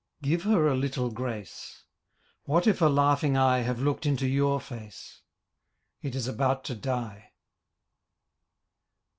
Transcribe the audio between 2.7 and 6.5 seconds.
a laughing eye Have looked into your face It is